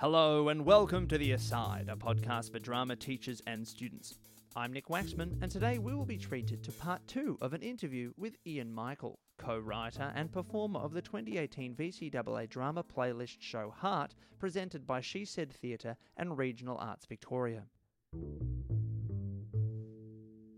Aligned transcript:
Hello 0.00 0.48
and 0.48 0.64
welcome 0.64 1.06
to 1.08 1.18
The 1.18 1.32
Aside, 1.32 1.90
a 1.90 1.94
podcast 1.94 2.52
for 2.52 2.58
drama 2.58 2.96
teachers 2.96 3.42
and 3.46 3.68
students. 3.68 4.18
I'm 4.56 4.72
Nick 4.72 4.88
Waxman, 4.88 5.36
and 5.42 5.50
today 5.50 5.76
we 5.78 5.94
will 5.94 6.06
be 6.06 6.16
treated 6.16 6.64
to 6.64 6.72
part 6.72 7.06
two 7.06 7.36
of 7.42 7.52
an 7.52 7.60
interview 7.60 8.14
with 8.16 8.38
Ian 8.46 8.72
Michael, 8.72 9.18
co 9.36 9.58
writer 9.58 10.10
and 10.14 10.32
performer 10.32 10.80
of 10.80 10.94
the 10.94 11.02
2018 11.02 11.74
VCAA 11.74 12.48
drama 12.48 12.82
playlist 12.82 13.36
show 13.40 13.74
HART, 13.76 14.14
presented 14.38 14.86
by 14.86 15.02
She 15.02 15.26
Said 15.26 15.52
Theatre 15.52 15.98
and 16.16 16.38
Regional 16.38 16.78
Arts 16.78 17.04
Victoria. 17.04 17.64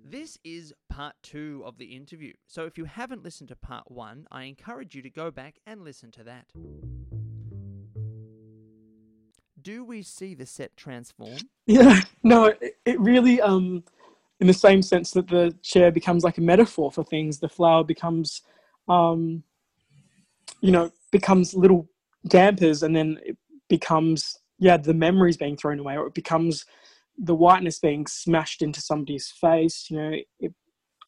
This 0.05 0.39
is 0.45 0.73
part 0.89 1.17
two 1.25 1.65
of 1.67 1.79
the 1.79 1.97
interview, 1.97 2.33
so 2.47 2.65
if 2.67 2.79
you 2.79 2.85
haven't 2.85 3.25
listened 3.25 3.49
to 3.49 3.57
part 3.57 3.91
one, 3.91 4.29
I 4.31 4.45
encourage 4.45 4.95
you 4.95 5.03
to 5.03 5.11
go 5.11 5.33
back 5.33 5.57
and 5.67 5.83
listen 5.83 6.13
to 6.13 6.23
that. 6.23 6.47
Do 9.63 9.85
we 9.85 10.03
see 10.03 10.35
the 10.35 10.47
set 10.47 10.77
transform? 10.77 11.39
Yeah, 11.67 12.01
no, 12.23 12.47
it, 12.47 12.77
it 12.85 13.01
really, 13.01 13.41
um, 13.41 13.85
in 14.41 14.47
the 14.47 14.53
same 14.53 14.83
sense 14.83 15.13
that 15.13 15.29
the 15.29 15.55
chair 15.63 15.93
becomes 15.93 16.25
like 16.25 16.39
a 16.39 16.43
metaphor 16.43 16.91
for 16.91 17.05
things, 17.05 17.39
the 17.39 17.49
flour 17.49 17.85
becomes, 17.85 18.43
um, 18.89 19.43
you 20.61 20.73
know, 20.73 20.91
becomes 21.13 21.55
little 21.55 21.89
dampers 22.27 22.83
and 22.83 22.97
then 22.97 23.19
it 23.25 23.37
becomes, 23.69 24.39
yeah, 24.59 24.77
the 24.77 24.95
memories 24.95 25.37
being 25.37 25.57
thrown 25.57 25.79
away, 25.79 25.97
or 25.97 26.07
it 26.07 26.15
becomes 26.15 26.65
the 27.19 27.35
whiteness 27.35 27.79
being 27.79 28.07
smashed 28.07 28.63
into 28.63 28.81
somebody's 28.81 29.31
face. 29.31 29.87
You 29.91 29.97
know, 29.97 30.17
it, 30.41 30.55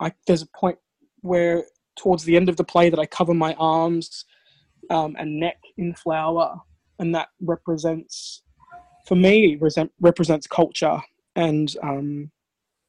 I, 0.01 0.13
there's 0.27 0.43
a 0.43 0.49
point 0.59 0.79
where 1.23 1.65
towards 1.97 2.25
the 2.25 2.37
end 2.37 2.49
of 2.49 2.57
the 2.57 2.65
play 2.65 2.91
that 2.91 2.99
I 2.99 3.07
cover 3.07 3.35
my 3.35 3.55
arms 3.55 4.25
um, 4.91 5.17
and 5.19 5.41
neck 5.41 5.59
in 5.77 5.95
flour, 5.95 6.61
and 6.99 7.15
that 7.15 7.29
represents 7.41 8.43
for 9.07 9.17
me 9.17 9.57
resent, 9.61 9.93
represents 10.01 10.47
culture 10.47 10.99
and 11.37 11.77
um, 11.83 12.31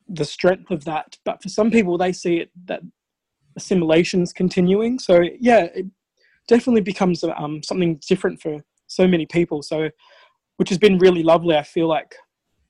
the 0.07 0.25
strength 0.25 0.71
of 0.71 0.85
that. 0.85 1.17
But 1.25 1.41
for 1.41 1.49
some 1.49 1.71
people, 1.71 1.97
they 1.97 2.13
see 2.13 2.37
it 2.37 2.51
that 2.65 2.81
assimilation's 3.57 4.33
continuing. 4.33 4.99
So 4.99 5.23
yeah, 5.39 5.67
it 5.75 5.85
definitely 6.47 6.81
becomes 6.81 7.23
um, 7.23 7.61
something 7.63 7.99
different 8.07 8.41
for 8.41 8.61
so 8.87 9.07
many 9.07 9.25
people. 9.25 9.61
So, 9.61 9.89
which 10.57 10.69
has 10.69 10.77
been 10.77 10.99
really 10.99 11.23
lovely. 11.23 11.55
I 11.55 11.63
feel 11.63 11.87
like 11.87 12.15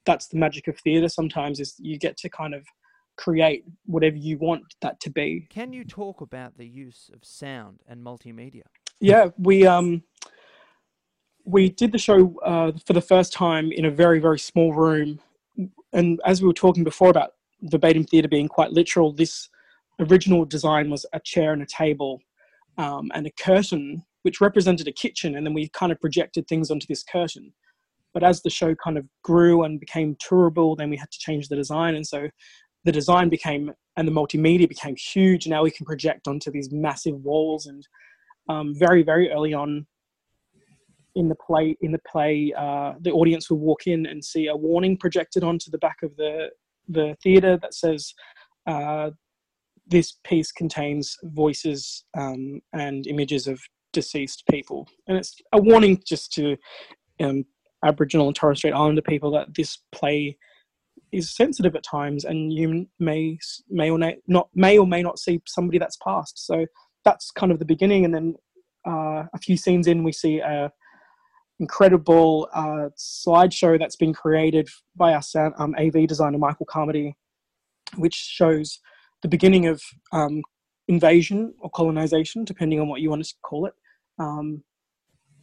that's 0.05 0.27
the 0.27 0.38
magic 0.38 0.67
of 0.67 0.80
theatre. 0.80 1.09
Sometimes 1.09 1.59
is 1.59 1.75
you 1.77 1.99
get 1.99 2.17
to 2.17 2.30
kind 2.30 2.55
of 2.55 2.66
create 3.17 3.64
whatever 3.86 4.17
you 4.17 4.38
want 4.38 4.64
that 4.81 4.99
to 5.02 5.09
be. 5.09 5.47
Can 5.49 5.72
you 5.72 5.83
talk 5.83 6.22
about 6.22 6.58
the 6.58 6.67
use 6.67 7.09
of 7.14 7.23
sound 7.23 7.81
and 7.88 8.03
multimedia? 8.03 8.64
Yeah, 8.99 9.30
we 9.38 9.67
um 9.67 10.03
we 11.45 11.69
did 11.69 11.91
the 11.91 11.97
show 11.97 12.35
uh, 12.39 12.71
for 12.85 12.93
the 12.93 13.01
first 13.01 13.31
time 13.31 13.71
in 13.71 13.85
a 13.85 13.91
very 13.91 14.19
very 14.19 14.39
small 14.39 14.73
room. 14.73 15.19
And 15.93 16.19
as 16.25 16.41
we 16.41 16.47
were 16.47 16.53
talking 16.53 16.83
before 16.83 17.09
about 17.09 17.31
verbatim 17.61 18.03
theatre 18.03 18.27
being 18.27 18.49
quite 18.49 18.71
literal 18.71 19.13
this 19.13 19.47
original 19.99 20.43
design 20.43 20.89
was 20.89 21.05
a 21.13 21.19
chair 21.21 21.53
and 21.53 21.61
a 21.61 21.65
table 21.65 22.19
um, 22.77 23.09
and 23.13 23.25
a 23.25 23.31
curtain 23.31 24.03
which 24.23 24.41
represented 24.41 24.87
a 24.87 24.91
kitchen 24.91 25.35
and 25.35 25.45
then 25.45 25.53
we 25.53 25.69
kind 25.69 25.91
of 25.91 26.02
projected 26.02 26.47
things 26.47 26.69
onto 26.69 26.87
this 26.87 27.03
curtain. 27.03 27.53
But 28.13 28.23
as 28.23 28.41
the 28.41 28.49
show 28.49 28.75
kind 28.75 28.97
of 28.97 29.05
grew 29.23 29.63
and 29.63 29.80
became 29.80 30.17
tourable 30.19 30.75
then 30.75 30.89
we 30.89 30.97
had 30.97 31.11
to 31.11 31.19
change 31.19 31.47
the 31.47 31.55
design 31.55 31.95
and 31.95 32.05
so 32.05 32.27
the 32.83 32.91
design 32.91 33.30
became 33.30 33.71
and 33.97 34.07
the 34.07 34.11
multimedia 34.11 34.67
became 34.67 34.95
huge. 34.95 35.47
Now 35.47 35.63
we 35.63 35.71
can 35.71 35.85
project 35.85 36.27
onto 36.27 36.52
these 36.52 36.71
massive 36.71 37.15
walls 37.23 37.67
and 37.67 37.87
um, 38.49 38.75
very 38.75 39.03
very 39.03 39.31
early 39.31 39.53
on 39.53 39.87
in 41.16 41.30
the 41.30 41.35
play 41.35 41.77
in 41.81 41.91
the 41.91 42.02
play 42.11 42.53
uh, 42.58 42.94
the 43.02 43.11
audience 43.11 43.49
will 43.49 43.59
walk 43.59 43.88
in 43.88 44.05
and 44.05 44.23
see 44.23 44.47
a 44.47 44.55
warning 44.55 44.97
projected 44.97 45.44
onto 45.44 45.71
the 45.71 45.77
back 45.77 45.97
of 46.03 46.16
the 46.17 46.49
the 46.87 47.15
theater 47.23 47.58
that 47.61 47.73
says 47.73 48.14
uh, 48.67 49.09
this 49.87 50.17
piece 50.23 50.52
contains 50.52 51.17
voices 51.23 52.05
um, 52.17 52.61
and 52.73 53.08
images 53.08 53.48
of 53.48 53.59
deceased 53.93 54.43
people. 54.49 54.87
And 55.08 55.17
it's 55.17 55.36
a 55.53 55.61
warning 55.61 56.02
just 56.05 56.33
to 56.33 56.58
um, 57.21 57.45
aboriginal 57.83 58.27
and 58.27 58.36
torres 58.36 58.59
strait 58.59 58.73
islander 58.73 59.02
people 59.02 59.32
that 59.32 59.53
this 59.55 59.80
play 59.92 60.37
is 61.11 61.36
sensitive 61.36 61.76
at 61.76 61.83
times 61.83 62.26
and 62.26 62.52
you 62.52 62.87
may 62.99 63.37
may 63.70 63.89
or 63.89 63.97
may 63.97 64.17
not 64.27 64.49
may 64.53 64.77
or 64.77 64.87
may 64.87 65.02
not 65.02 65.20
see 65.20 65.42
somebody 65.45 65.77
that's 65.77 65.97
passed. 65.97 66.45
So 66.45 66.65
that's 67.05 67.32
kind 67.32 67.52
of 67.52 67.59
the 67.59 67.65
beginning. 67.65 68.05
And 68.05 68.14
then 68.14 68.36
uh, 68.87 69.23
a 69.33 69.37
few 69.42 69.55
scenes 69.55 69.87
in 69.87 70.03
we 70.03 70.11
see 70.11 70.39
a 70.39 70.71
incredible 71.60 72.49
uh, 72.54 72.89
slideshow 72.98 73.80
that's 73.80 73.95
been 73.95 74.14
created 74.14 74.67
by 74.95 75.14
our 75.14 75.21
sound, 75.21 75.54
um, 75.58 75.76
AV 75.77 76.08
designer 76.08 76.38
Michael 76.38 76.66
Carmody, 76.66 77.16
which 77.95 78.16
shows 78.16 78.80
the 79.21 79.27
beginning 79.27 79.67
of 79.67 79.82
um, 80.11 80.42
invasion 80.88 81.54
or 81.60 81.70
colonization, 81.70 82.44
depending 82.44 82.80
on 82.80 82.88
what 82.88 83.02
you 83.02 83.10
want 83.10 83.23
to 83.23 83.33
call 83.42 83.65
it. 83.65 83.73
Um, 84.20 84.64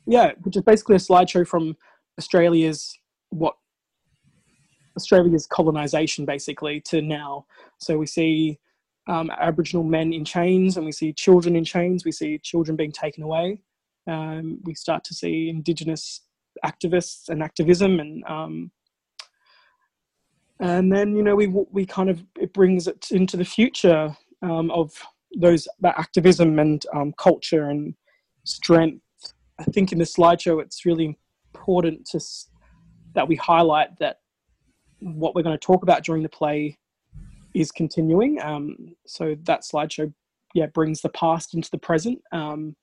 yeah, 0.06 0.33
which 0.43 0.56
is 0.56 0.62
basically 0.62 0.97
a 0.97 0.99
slideshow 0.99 1.47
from 1.47 1.77
Australia's 2.19 2.93
what 3.31 3.55
Australia's 4.97 5.47
colonization 5.47 6.27
basically 6.27 6.81
to 6.83 7.01
now. 7.01 7.47
So 7.78 7.97
we 7.97 8.06
see 8.06 8.59
um, 9.09 9.31
Aboriginal 9.31 9.84
men 9.84 10.12
in 10.12 10.25
chains, 10.25 10.77
and 10.77 10.84
we 10.84 10.93
see 10.93 11.12
children 11.12 11.56
in 11.56 11.65
chains. 11.65 12.05
We 12.05 12.12
see 12.12 12.39
children 12.39 12.77
being 12.77 12.93
taken 12.93 13.22
away 13.22 13.61
um, 14.09 14.59
we 14.65 14.75
start 14.75 15.05
to 15.05 15.15
see 15.15 15.49
indigenous 15.49 16.23
activists 16.65 17.29
and 17.29 17.43
activism 17.43 18.01
and 18.01 18.25
um, 18.25 18.71
and 20.61 20.93
then 20.93 21.17
you 21.17 21.23
know 21.23 21.35
we 21.35 21.47
we 21.47 21.85
kind 21.85 22.09
of 22.09 22.23
it 22.41 22.53
brings 22.53 22.87
it 22.87 23.09
into 23.11 23.37
the 23.37 23.45
future 23.45 24.17
um, 24.43 24.71
of 24.71 24.93
those 25.37 25.67
that 25.81 25.99
activism 25.99 26.59
and 26.59 26.85
um, 26.95 27.13
culture 27.19 27.69
and 27.69 27.95
strength. 28.45 29.03
I 29.59 29.65
think 29.65 29.93
in 29.93 29.99
the 29.99 30.05
slideshow 30.05 30.63
it's 30.63 30.84
really 30.84 31.19
important 31.55 32.07
to 32.11 32.21
that 33.15 33.29
we 33.29 33.37
highlight 33.37 33.99
that 33.99 34.19
what 35.01 35.34
we're 35.34 35.43
going 35.43 35.59
to 35.59 35.67
talk 35.67 35.83
about 35.83 36.05
during 36.05 36.23
the 36.23 36.29
play 36.29 36.79
is 37.55 37.71
continuing. 37.71 38.41
Um, 38.41 38.95
so 39.07 39.37
that 39.45 39.63
slideshow, 39.63 40.13
yeah, 40.55 40.67
brings 40.67 41.01
the 41.03 41.11
past 41.11 41.55
into 41.55 41.71
the 41.71 41.79
present. 41.79 42.21
Um, 42.33 42.77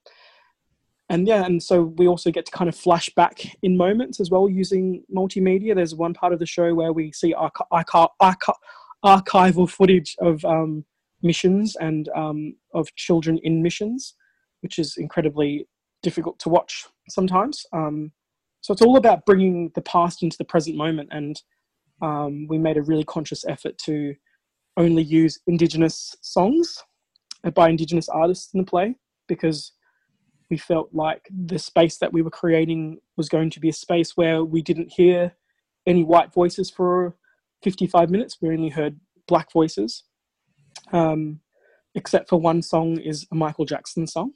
and 1.10 1.26
yeah, 1.26 1.44
and 1.44 1.60
so 1.60 1.82
we 1.98 2.06
also 2.06 2.30
get 2.30 2.46
to 2.46 2.52
kind 2.52 2.68
of 2.68 2.76
flash 2.76 3.10
back 3.16 3.40
in 3.64 3.76
moments 3.76 4.20
as 4.20 4.30
well 4.30 4.48
using 4.48 5.02
multimedia. 5.14 5.74
There's 5.74 5.94
one 5.94 6.14
part 6.14 6.32
of 6.32 6.38
the 6.38 6.46
show 6.46 6.72
where 6.72 6.92
we 6.92 7.10
see 7.10 7.34
archi- 7.34 7.64
archi- 7.72 8.12
archi- 8.20 8.52
archival 9.04 9.68
footage 9.68 10.14
of 10.20 10.44
um, 10.44 10.84
missions 11.20 11.74
and 11.74 12.08
um, 12.14 12.54
of 12.74 12.94
children 12.94 13.40
in 13.42 13.60
missions, 13.60 14.14
which 14.60 14.78
is 14.78 14.94
incredibly 14.98 15.66
difficult 16.00 16.38
to 16.38 16.48
watch 16.48 16.86
sometimes. 17.08 17.66
Um, 17.72 18.12
so 18.60 18.72
it's 18.72 18.82
all 18.82 18.96
about 18.96 19.26
bringing 19.26 19.72
the 19.74 19.82
past 19.82 20.22
into 20.22 20.38
the 20.38 20.44
present 20.44 20.76
moment, 20.76 21.08
and 21.10 21.42
um, 22.00 22.46
we 22.48 22.56
made 22.56 22.76
a 22.76 22.82
really 22.82 23.04
conscious 23.04 23.44
effort 23.48 23.76
to 23.78 24.14
only 24.76 25.02
use 25.02 25.40
Indigenous 25.48 26.14
songs 26.22 26.84
by 27.52 27.68
Indigenous 27.68 28.08
artists 28.08 28.54
in 28.54 28.60
the 28.60 28.66
play 28.66 28.94
because 29.26 29.72
we 30.50 30.56
felt 30.56 30.90
like 30.92 31.28
the 31.30 31.58
space 31.58 31.98
that 31.98 32.12
we 32.12 32.22
were 32.22 32.30
creating 32.30 32.98
was 33.16 33.28
going 33.28 33.50
to 33.50 33.60
be 33.60 33.68
a 33.68 33.72
space 33.72 34.16
where 34.16 34.44
we 34.44 34.60
didn't 34.60 34.92
hear 34.92 35.32
any 35.86 36.02
white 36.02 36.32
voices 36.32 36.70
for 36.70 37.16
55 37.62 38.10
minutes. 38.10 38.38
We 38.40 38.48
only 38.48 38.68
heard 38.68 38.98
black 39.28 39.52
voices. 39.52 40.04
Um, 40.92 41.40
except 41.94 42.28
for 42.28 42.40
one 42.40 42.62
song 42.62 42.98
is 42.98 43.26
a 43.32 43.34
Michael 43.34 43.64
Jackson 43.64 44.06
song, 44.06 44.32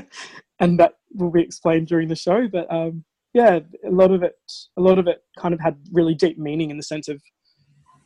and 0.60 0.78
that 0.78 0.94
will 1.14 1.30
be 1.30 1.42
explained 1.42 1.88
during 1.88 2.08
the 2.08 2.16
show. 2.16 2.48
But 2.48 2.72
um, 2.72 3.04
yeah, 3.34 3.60
a 3.86 3.90
lot 3.90 4.12
of 4.12 4.22
it, 4.22 4.34
a 4.76 4.80
lot 4.80 4.98
of 4.98 5.06
it, 5.06 5.22
kind 5.38 5.54
of 5.54 5.60
had 5.60 5.76
really 5.92 6.14
deep 6.14 6.38
meaning 6.38 6.70
in 6.70 6.76
the 6.76 6.82
sense 6.82 7.08
of 7.08 7.20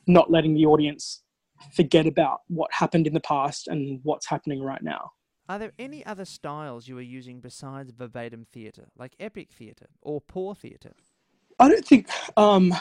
not 0.06 0.30
letting 0.30 0.54
the 0.54 0.66
audience 0.66 1.22
forget 1.74 2.06
about 2.06 2.40
what 2.48 2.70
happened 2.72 3.06
in 3.06 3.14
the 3.14 3.20
past 3.20 3.66
and 3.68 4.00
what's 4.02 4.28
happening 4.28 4.62
right 4.62 4.82
now. 4.82 5.10
Are 5.48 5.58
there 5.58 5.72
any 5.78 6.04
other 6.04 6.24
styles 6.24 6.88
you 6.88 6.98
are 6.98 7.02
using 7.02 7.40
besides 7.40 7.92
verbatim 7.92 8.46
theatre, 8.52 8.86
like 8.98 9.14
epic 9.20 9.50
theatre 9.52 9.86
or 10.02 10.20
poor 10.20 10.54
theatre? 10.54 10.94
I 11.58 11.68
don't 11.68 11.84
think 11.84 12.08
um, 12.36 12.72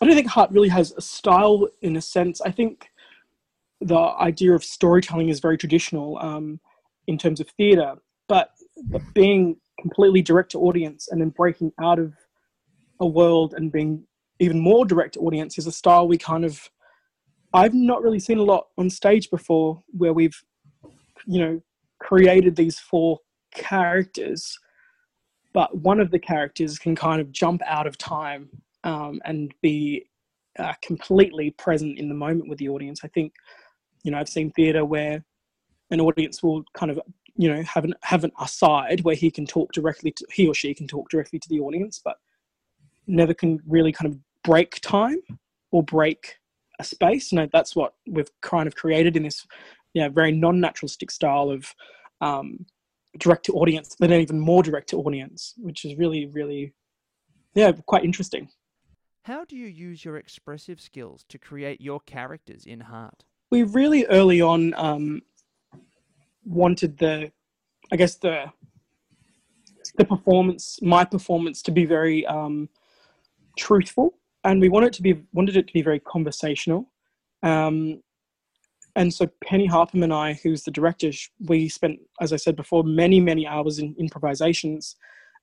I 0.00 0.04
don't 0.04 0.14
think 0.14 0.28
HART 0.28 0.50
really 0.52 0.68
has 0.68 0.92
a 0.92 1.00
style 1.00 1.66
in 1.80 1.96
a 1.96 2.02
sense. 2.02 2.40
I 2.40 2.50
think 2.50 2.90
the 3.80 3.96
idea 3.96 4.52
of 4.52 4.62
storytelling 4.62 5.28
is 5.30 5.40
very 5.40 5.56
traditional 5.56 6.18
um, 6.18 6.60
in 7.06 7.16
terms 7.16 7.40
of 7.40 7.48
theatre, 7.50 7.94
but, 8.28 8.50
but 8.90 9.02
being 9.14 9.56
completely 9.80 10.22
direct 10.22 10.52
to 10.52 10.58
audience 10.60 11.08
and 11.10 11.20
then 11.20 11.30
breaking 11.30 11.72
out 11.80 11.98
of 11.98 12.14
a 13.00 13.06
world 13.06 13.54
and 13.56 13.72
being 13.72 14.04
even 14.38 14.60
more 14.60 14.84
direct 14.84 15.14
to 15.14 15.20
audience 15.20 15.58
is 15.58 15.66
a 15.66 15.72
style 15.72 16.06
we 16.06 16.18
kind 16.18 16.44
of 16.44 16.70
I've 17.54 17.74
not 17.74 18.02
really 18.02 18.18
seen 18.18 18.38
a 18.38 18.42
lot 18.42 18.66
on 18.76 18.90
stage 18.90 19.30
before 19.30 19.82
where 19.96 20.12
we've 20.12 20.42
you 21.26 21.38
know 21.38 21.62
created 22.06 22.54
these 22.56 22.78
four 22.78 23.18
characters 23.54 24.58
but 25.56 25.74
one 25.74 26.00
of 26.00 26.10
the 26.10 26.18
characters 26.18 26.78
can 26.78 26.94
kind 26.94 27.18
of 27.18 27.32
jump 27.32 27.62
out 27.64 27.86
of 27.86 27.96
time 27.96 28.50
um, 28.84 29.22
and 29.24 29.54
be 29.62 30.04
uh, 30.58 30.74
completely 30.82 31.50
present 31.52 31.98
in 31.98 32.10
the 32.10 32.14
moment 32.14 32.50
with 32.50 32.58
the 32.58 32.68
audience. 32.68 33.00
I 33.02 33.08
think, 33.08 33.32
you 34.02 34.10
know, 34.10 34.18
I've 34.18 34.28
seen 34.28 34.50
theatre 34.50 34.84
where 34.84 35.24
an 35.90 35.98
audience 35.98 36.42
will 36.42 36.62
kind 36.74 36.92
of, 36.92 37.00
you 37.36 37.48
know, 37.48 37.62
have 37.62 37.84
an 37.84 37.94
have 38.02 38.22
an 38.22 38.32
aside 38.38 39.00
where 39.00 39.14
he 39.14 39.30
can 39.30 39.46
talk 39.46 39.72
directly 39.72 40.10
to 40.10 40.26
he 40.30 40.46
or 40.46 40.52
she 40.52 40.74
can 40.74 40.86
talk 40.86 41.08
directly 41.08 41.38
to 41.38 41.48
the 41.48 41.60
audience, 41.60 42.02
but 42.04 42.18
never 43.06 43.32
can 43.32 43.58
really 43.66 43.92
kind 43.92 44.12
of 44.12 44.18
break 44.44 44.78
time 44.82 45.22
or 45.70 45.82
break 45.82 46.34
a 46.78 46.84
space. 46.84 47.32
And 47.32 47.50
that's 47.50 47.74
what 47.74 47.94
we've 48.06 48.30
kind 48.42 48.66
of 48.66 48.74
created 48.74 49.16
in 49.16 49.22
this, 49.22 49.46
you 49.96 50.02
know, 50.02 50.10
very 50.10 50.30
non-naturalistic 50.30 51.10
style 51.10 51.48
of 51.48 51.74
um, 52.20 52.66
direct 53.16 53.46
to 53.46 53.54
audience, 53.54 53.96
but 53.98 54.10
then 54.10 54.20
even 54.20 54.38
more 54.38 54.62
direct 54.62 54.90
to 54.90 54.98
audience, 54.98 55.54
which 55.56 55.86
is 55.86 55.96
really, 55.96 56.26
really, 56.26 56.74
yeah, 57.54 57.72
quite 57.86 58.04
interesting. 58.04 58.50
How 59.22 59.46
do 59.46 59.56
you 59.56 59.66
use 59.66 60.04
your 60.04 60.18
expressive 60.18 60.82
skills 60.82 61.24
to 61.30 61.38
create 61.38 61.80
your 61.80 62.00
characters 62.00 62.66
in 62.66 62.80
HART? 62.80 63.24
We 63.50 63.62
really 63.62 64.04
early 64.04 64.42
on 64.42 64.74
um, 64.74 65.22
wanted 66.44 66.98
the, 66.98 67.32
I 67.90 67.96
guess 67.96 68.16
the, 68.16 68.52
the 69.96 70.04
performance, 70.04 70.78
my 70.82 71.06
performance, 71.06 71.62
to 71.62 71.70
be 71.70 71.86
very 71.86 72.26
um, 72.26 72.68
truthful, 73.56 74.18
and 74.44 74.60
we 74.60 74.68
wanted 74.68 74.88
it 74.88 74.92
to 74.92 75.02
be 75.02 75.22
wanted 75.32 75.56
it 75.56 75.66
to 75.68 75.72
be 75.72 75.80
very 75.80 76.00
conversational. 76.00 76.92
Um, 77.42 78.02
and 78.96 79.12
so 79.12 79.28
Penny 79.44 79.68
Harpham 79.68 80.02
and 80.02 80.12
I, 80.12 80.32
who's 80.42 80.62
the 80.62 80.70
director, 80.70 81.10
we 81.46 81.68
spent, 81.68 82.00
as 82.20 82.32
I 82.32 82.36
said 82.36 82.56
before, 82.56 82.82
many 82.82 83.20
many 83.20 83.46
hours 83.46 83.78
in 83.78 83.94
improvisations, 83.98 84.96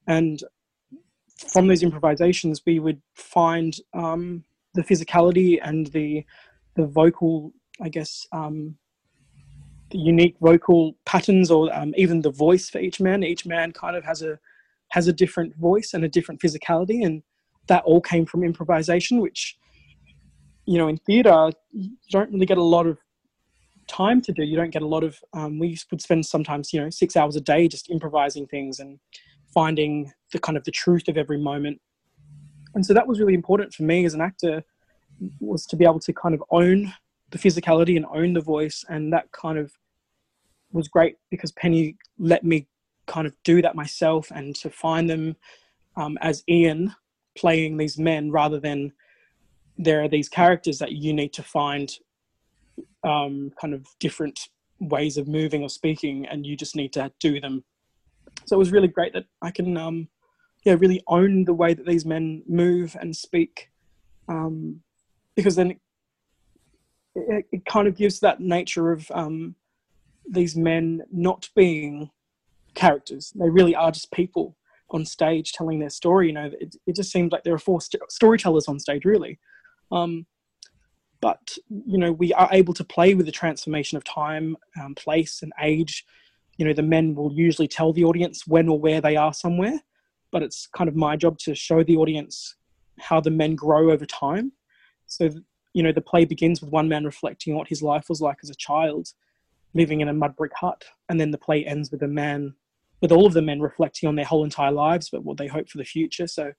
and 0.07 0.43
from 1.37 1.67
those 1.67 1.83
improvisations, 1.83 2.61
we 2.65 2.79
would 2.79 3.01
find 3.15 3.77
um, 3.93 4.43
the 4.73 4.83
physicality 4.83 5.59
and 5.63 5.87
the 5.87 6.25
the 6.75 6.87
vocal, 6.87 7.53
I 7.79 7.89
guess, 7.89 8.25
um, 8.31 8.75
the 9.91 9.99
unique 9.99 10.35
vocal 10.41 10.97
patterns, 11.05 11.51
or 11.51 11.73
um, 11.73 11.93
even 11.95 12.21
the 12.21 12.31
voice 12.31 12.69
for 12.69 12.79
each 12.79 12.99
man. 12.99 13.23
Each 13.23 13.45
man 13.45 13.71
kind 13.71 13.95
of 13.95 14.03
has 14.03 14.23
a 14.23 14.39
has 14.89 15.07
a 15.07 15.13
different 15.13 15.55
voice 15.57 15.93
and 15.93 16.03
a 16.03 16.09
different 16.09 16.41
physicality, 16.41 17.05
and 17.05 17.21
that 17.67 17.83
all 17.83 18.01
came 18.01 18.25
from 18.25 18.43
improvisation. 18.43 19.19
Which, 19.19 19.57
you 20.65 20.79
know, 20.79 20.87
in 20.87 20.97
theatre, 20.97 21.51
you 21.71 21.91
don't 22.09 22.31
really 22.31 22.47
get 22.47 22.57
a 22.57 22.63
lot 22.63 22.87
of 22.87 22.97
time 23.87 24.21
to 24.21 24.31
do. 24.31 24.43
You 24.43 24.55
don't 24.55 24.71
get 24.71 24.81
a 24.81 24.87
lot 24.87 25.03
of. 25.03 25.17
Um, 25.33 25.59
we 25.59 25.77
would 25.91 26.01
spend 26.01 26.25
sometimes, 26.25 26.73
you 26.73 26.81
know, 26.81 26.89
six 26.89 27.15
hours 27.15 27.35
a 27.35 27.41
day 27.41 27.67
just 27.67 27.89
improvising 27.89 28.47
things 28.47 28.79
and 28.79 28.99
finding 29.53 30.11
the 30.31 30.39
kind 30.39 30.57
of 30.57 30.63
the 30.63 30.71
truth 30.71 31.07
of 31.07 31.17
every 31.17 31.37
moment. 31.37 31.79
And 32.75 32.85
so 32.85 32.93
that 32.93 33.07
was 33.07 33.19
really 33.19 33.35
important 33.35 33.73
for 33.73 33.83
me 33.83 34.05
as 34.05 34.13
an 34.13 34.21
actor 34.21 34.63
was 35.39 35.65
to 35.67 35.75
be 35.75 35.85
able 35.85 35.99
to 35.99 36.13
kind 36.13 36.33
of 36.33 36.43
own 36.49 36.91
the 37.29 37.37
physicality 37.37 37.95
and 37.95 38.05
own 38.13 38.33
the 38.33 38.41
voice 38.41 38.83
and 38.89 39.11
that 39.13 39.31
kind 39.31 39.57
of 39.57 39.71
was 40.71 40.87
great 40.87 41.15
because 41.29 41.51
Penny 41.51 41.95
let 42.17 42.43
me 42.43 42.67
kind 43.07 43.27
of 43.27 43.35
do 43.43 43.61
that 43.61 43.75
myself 43.75 44.31
and 44.31 44.55
to 44.55 44.69
find 44.69 45.09
them 45.09 45.35
um, 45.95 46.17
as 46.21 46.43
Ian 46.49 46.95
playing 47.35 47.77
these 47.77 47.97
men 47.97 48.31
rather 48.31 48.59
than 48.59 48.91
there 49.77 50.03
are 50.03 50.07
these 50.07 50.29
characters 50.29 50.79
that 50.79 50.93
you 50.93 51.13
need 51.13 51.33
to 51.33 51.43
find 51.43 51.97
um, 53.03 53.51
kind 53.59 53.73
of 53.73 53.85
different 53.99 54.47
ways 54.79 55.17
of 55.17 55.27
moving 55.27 55.61
or 55.61 55.69
speaking 55.69 56.25
and 56.27 56.45
you 56.45 56.55
just 56.57 56.75
need 56.75 56.91
to 56.93 57.11
do 57.19 57.39
them 57.39 57.63
so 58.45 58.55
it 58.55 58.59
was 58.59 58.71
really 58.71 58.87
great 58.87 59.13
that 59.13 59.25
I 59.41 59.51
can, 59.51 59.77
um, 59.77 60.07
yeah, 60.65 60.75
really 60.79 61.01
own 61.07 61.45
the 61.45 61.53
way 61.53 61.73
that 61.73 61.85
these 61.85 62.05
men 62.05 62.43
move 62.47 62.95
and 62.99 63.15
speak, 63.15 63.69
um, 64.27 64.81
because 65.35 65.55
then 65.55 65.79
it, 67.15 67.45
it, 67.51 67.65
kind 67.65 67.87
of 67.87 67.95
gives 67.95 68.19
that 68.21 68.39
nature 68.39 68.91
of 68.91 69.09
um, 69.13 69.55
these 70.29 70.55
men 70.55 71.01
not 71.11 71.49
being 71.55 72.09
characters; 72.75 73.33
they 73.35 73.49
really 73.49 73.75
are 73.75 73.91
just 73.91 74.11
people 74.11 74.55
on 74.91 75.05
stage 75.05 75.51
telling 75.51 75.79
their 75.79 75.89
story. 75.89 76.27
You 76.27 76.33
know, 76.33 76.51
it, 76.59 76.75
it 76.87 76.95
just 76.95 77.11
seems 77.11 77.31
like 77.31 77.43
there 77.43 77.53
are 77.53 77.59
four 77.59 77.81
st- 77.81 78.09
storytellers 78.09 78.67
on 78.67 78.79
stage, 78.79 79.05
really. 79.05 79.39
Um, 79.91 80.25
but 81.23 81.57
you 81.69 81.97
know, 81.97 82.11
we 82.11 82.33
are 82.33 82.49
able 82.51 82.73
to 82.75 82.83
play 82.83 83.15
with 83.15 83.25
the 83.25 83.31
transformation 83.41 83.97
of 83.97 84.03
time, 84.03 84.57
um, 84.79 84.93
place, 84.93 85.41
and 85.41 85.53
age. 85.59 86.05
You 86.57 86.65
know 86.65 86.73
the 86.73 86.83
men 86.95 87.15
will 87.15 87.31
usually 87.33 87.67
tell 87.67 87.91
the 87.93 88.03
audience 88.03 88.45
when 88.45 88.69
or 88.69 88.79
where 88.79 89.01
they 89.01 89.15
are 89.15 89.33
somewhere 89.33 89.79
but 90.33 90.41
it's 90.41 90.67
kind 90.75 90.89
of 90.89 90.95
my 90.95 91.15
job 91.15 91.37
to 91.37 91.55
show 91.55 91.83
the 91.83 91.95
audience 91.95 92.55
how 92.99 93.21
the 93.21 93.29
men 93.29 93.55
grow 93.55 93.91
over 93.91 94.05
time. 94.05 94.51
So 95.05 95.29
you 95.73 95.83
know 95.83 95.93
the 95.93 96.01
play 96.01 96.25
begins 96.25 96.59
with 96.59 96.71
one 96.71 96.89
man 96.89 97.05
reflecting 97.05 97.53
on 97.53 97.59
what 97.59 97.67
his 97.67 97.81
life 97.81 98.09
was 98.09 98.19
like 98.19 98.37
as 98.43 98.49
a 98.49 98.55
child 98.55 99.07
living 99.75 100.01
in 100.01 100.07
a 100.07 100.13
mud 100.13 100.35
brick 100.35 100.51
hut 100.55 100.83
and 101.09 101.19
then 101.19 101.31
the 101.31 101.37
play 101.37 101.65
ends 101.65 101.91
with 101.91 102.03
a 102.03 102.07
man 102.07 102.53
with 103.01 103.11
all 103.11 103.25
of 103.25 103.33
the 103.33 103.41
men 103.41 103.59
reflecting 103.59 104.07
on 104.07 104.15
their 104.15 104.25
whole 104.25 104.43
entire 104.43 104.71
lives 104.71 105.09
but 105.09 105.23
what 105.23 105.37
they 105.37 105.47
hope 105.47 105.69
for 105.69 105.77
the 105.77 105.83
future. 105.83 106.27
So 106.27 106.51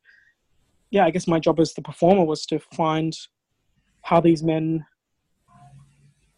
yeah 0.91 1.05
i 1.05 1.11
guess 1.11 1.27
my 1.27 1.41
job 1.41 1.59
as 1.61 1.75
the 1.75 1.83
performer 1.83 2.25
was 2.25 2.47
to 2.47 2.59
find 2.59 3.17
how 4.05 4.21
these 4.21 4.43
men 4.43 4.87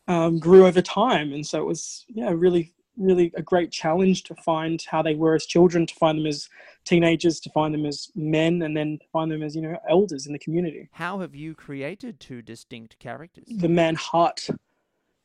um, 0.09 0.39
grew 0.39 0.67
over 0.67 0.81
time 0.81 1.33
and 1.33 1.47
so 1.47 1.61
it 1.61 1.67
was 1.67 2.05
yeah 2.09 2.31
really 2.35 2.73
really 2.97 3.33
a 3.37 3.43
great 3.43 3.71
challenge 3.71 4.23
to 4.25 4.35
find 4.37 4.83
how 4.89 5.03
they 5.03 5.15
were 5.15 5.35
as 5.35 5.47
children, 5.47 5.87
to 5.87 5.95
find 5.95 6.19
them 6.19 6.27
as 6.27 6.49
teenagers, 6.85 7.41
to 7.41 7.51
find 7.51 7.75
them 7.75 7.87
as 7.87 8.09
men, 8.15 8.63
and 8.63 8.77
then 8.77 8.99
to 8.99 9.07
find 9.13 9.31
them 9.31 9.43
as 9.43 9.55
you 9.55 9.63
know 9.63 9.77
elders 9.89 10.27
in 10.27 10.33
the 10.33 10.39
community. 10.39 10.89
How 10.93 11.21
have 11.21 11.35
you 11.35 11.55
created 11.55 12.21
two 12.21 12.43
distinct 12.43 12.99
characters? 12.99 13.45
The 13.49 13.69
man 13.69 13.95
Hart 13.95 14.49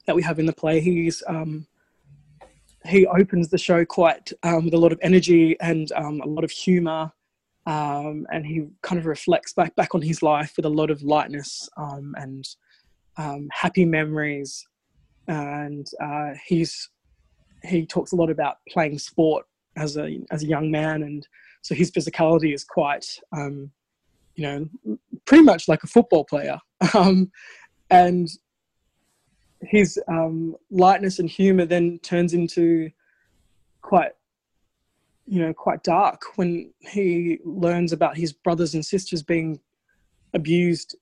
that 0.05 0.15
we 0.15 0.23
have 0.23 0.39
in 0.39 0.45
the 0.45 0.53
play, 0.53 0.79
he's 0.79 1.23
um, 1.27 1.65
he 2.85 3.05
opens 3.07 3.49
the 3.49 3.57
show 3.57 3.85
quite 3.85 4.31
um, 4.43 4.65
with 4.65 4.73
a 4.73 4.77
lot 4.77 4.91
of 4.91 4.99
energy 5.01 5.59
and 5.59 5.91
um, 5.93 6.21
a 6.21 6.27
lot 6.27 6.43
of 6.43 6.51
humor. 6.51 7.11
Um, 7.65 8.25
and 8.31 8.45
he 8.45 8.65
kind 8.81 8.99
of 8.99 9.05
reflects 9.05 9.53
back 9.53 9.75
back 9.75 9.93
on 9.93 10.01
his 10.01 10.23
life 10.23 10.53
with 10.55 10.65
a 10.65 10.69
lot 10.69 10.89
of 10.89 11.03
lightness 11.03 11.69
um, 11.77 12.15
and 12.17 12.47
um, 13.17 13.49
happy 13.51 13.85
memories. 13.85 14.65
And 15.27 15.87
uh, 16.01 16.31
he's 16.45 16.89
he 17.63 17.85
talks 17.85 18.11
a 18.11 18.15
lot 18.15 18.29
about 18.29 18.57
playing 18.69 18.97
sport 18.97 19.45
as 19.77 19.97
a 19.97 20.19
as 20.31 20.43
a 20.43 20.47
young 20.47 20.71
man, 20.71 21.03
and 21.03 21.27
so 21.61 21.75
his 21.75 21.91
physicality 21.91 22.53
is 22.53 22.63
quite, 22.63 23.05
um, 23.35 23.71
you 24.35 24.43
know, 24.43 24.97
pretty 25.25 25.43
much 25.43 25.67
like 25.67 25.83
a 25.83 25.87
football 25.87 26.25
player, 26.25 26.59
um, 26.95 27.31
and 27.89 28.29
his 29.61 29.99
um, 30.07 30.55
lightness 30.71 31.19
and 31.19 31.29
humor 31.29 31.65
then 31.65 31.99
turns 31.99 32.33
into 32.33 32.89
quite 33.81 34.11
you 35.31 35.39
know 35.39 35.53
quite 35.53 35.81
dark 35.83 36.21
when 36.35 36.71
he 36.79 37.39
learns 37.45 37.91
about 37.91 38.17
his 38.17 38.33
brothers 38.33 38.73
and 38.73 38.85
sisters 38.85 39.23
being 39.23 39.59
abused 40.33 40.95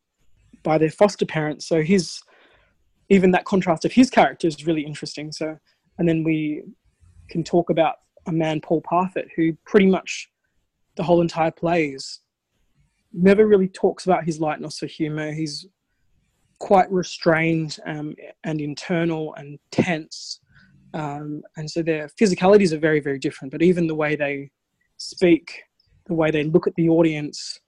by 0.63 0.77
their 0.77 0.91
foster 0.91 1.25
parents 1.25 1.67
so 1.67 1.81
his 1.81 2.21
even 3.09 3.31
that 3.31 3.45
contrast 3.45 3.85
of 3.85 3.91
his 3.91 4.09
character 4.09 4.47
is 4.47 4.65
really 4.65 4.85
interesting 4.85 5.31
so 5.31 5.57
and 5.97 6.07
then 6.07 6.23
we 6.23 6.63
can 7.29 7.43
talk 7.43 7.69
about 7.69 7.95
a 8.27 8.31
man, 8.31 8.61
Paul 8.61 8.81
Parfitt, 8.81 9.27
who 9.35 9.53
pretty 9.65 9.87
much 9.87 10.29
the 10.95 11.03
whole 11.03 11.21
entire 11.21 11.51
play 11.51 11.87
is 11.87 12.21
never 13.13 13.47
really 13.47 13.67
talks 13.67 14.05
about 14.05 14.23
his 14.23 14.39
lightness 14.39 14.83
or 14.83 14.87
humor. 14.87 15.31
He's 15.31 15.65
quite 16.59 16.91
restrained 16.91 17.77
um, 17.85 18.15
and 18.43 18.61
internal 18.61 19.33
and 19.35 19.59
tense. 19.71 20.39
Um, 20.93 21.43
and 21.57 21.69
so 21.69 21.81
their 21.81 22.09
physicalities 22.19 22.73
are 22.73 22.79
very, 22.79 22.99
very 22.99 23.19
different. 23.19 23.51
But 23.51 23.61
even 23.61 23.87
the 23.87 23.95
way 23.95 24.15
they 24.15 24.51
speak, 24.97 25.63
the 26.07 26.13
way 26.13 26.31
they 26.31 26.43
look 26.43 26.67
at 26.67 26.75
the 26.75 26.89
audience 26.89 27.59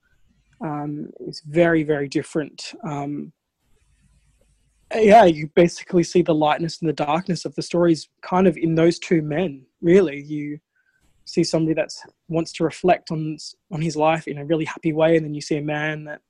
um, 0.64 1.10
is 1.28 1.42
very, 1.46 1.84
very 1.84 2.08
different. 2.08 2.74
Um, 2.84 3.32
yeah, 4.94 5.24
you 5.24 5.50
basically 5.56 6.04
see 6.04 6.22
the 6.22 6.36
lightness 6.36 6.82
and 6.82 6.90
the 6.90 6.94
darkness 6.94 7.46
of 7.46 7.56
the 7.56 7.62
stories 7.62 8.10
kind 8.22 8.48
of 8.48 8.58
in 8.58 8.76
those 8.76 9.00
two 9.00 9.22
men. 9.22 9.66
Really, 9.82 10.22
you 10.22 10.60
see 11.26 11.44
somebody 11.44 11.74
that 11.76 11.90
wants 12.28 12.52
to 12.54 12.64
reflect 12.64 13.12
on 13.12 13.38
on 13.72 13.82
his 13.82 13.96
life 13.96 14.28
in 14.28 14.38
a 14.38 14.46
really 14.46 14.66
happy 14.66 14.92
way, 14.92 15.16
and 15.16 15.26
then 15.26 15.34
you 15.34 15.42
see 15.42 15.58
a 15.58 15.62
man 15.62 16.04
that 16.06 16.22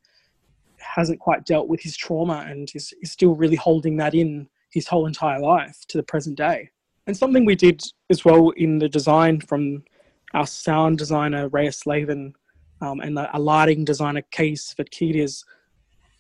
hasn't 0.78 1.20
quite 1.20 1.46
dealt 1.46 1.68
with 1.68 1.82
his 1.82 1.96
trauma 1.96 2.46
and 2.48 2.70
is, 2.76 2.94
is 3.02 3.12
still 3.12 3.36
really 3.36 3.56
holding 3.56 3.98
that 3.98 4.16
in 4.16 4.48
his 4.72 4.88
whole 4.88 5.06
entire 5.06 5.40
life 5.40 5.78
to 5.88 5.98
the 5.98 6.04
present 6.04 6.38
day. 6.38 6.70
And 7.08 7.18
something 7.18 7.46
we 7.46 7.56
did 7.56 7.84
as 8.10 8.24
well 8.24 8.50
in 8.52 8.80
the 8.80 8.90
design 8.90 9.42
from 9.42 9.84
our 10.34 10.48
sound 10.48 10.98
designer 10.98 11.50
Rhea 11.50 11.72
Slavin 11.72 12.34
um, 12.82 13.00
and 13.00 13.18
the, 13.18 13.36
a 13.36 13.40
lighting 13.40 13.86
designer 13.86 14.24
Katie 14.32 14.56
Sfetkidis, 14.56 15.44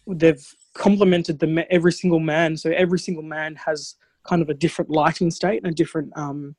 they've 0.08 0.46
complemented 0.74 1.40
the 1.40 1.66
every 1.70 1.92
single 1.92 2.20
man. 2.20 2.58
So 2.58 2.72
every 2.72 3.00
single 3.00 3.24
man 3.24 3.56
has 3.56 3.96
kind 4.24 4.42
of 4.42 4.50
a 4.50 4.54
different 4.54 4.92
lighting 4.92 5.32
state 5.32 5.62
and 5.64 5.72
a 5.72 5.76
different 5.76 6.12
um, 6.16 6.56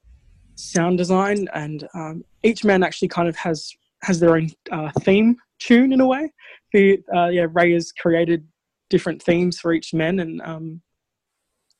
sound 0.55 0.99
design, 0.99 1.49
and 1.55 1.89
um, 1.95 2.25
each 2.43 2.65
man 2.65 2.83
actually 2.83 3.09
kind 3.09 3.29
of 3.29 3.37
has 3.37 3.73
has 4.03 4.19
their 4.19 4.37
own 4.37 4.51
uh, 4.71 4.91
theme 5.01 5.37
tune 5.59 5.93
in 5.93 6.01
a 6.01 6.07
way. 6.07 6.33
The 6.73 6.99
uh, 7.15 7.29
yeah, 7.29 7.47
Ray 7.51 7.73
has 7.73 7.93
created 7.93 8.47
different 8.91 9.23
themes 9.23 9.59
for 9.59 9.73
each 9.73 9.95
man 9.95 10.21
and 10.21 10.43
um, 10.43 10.83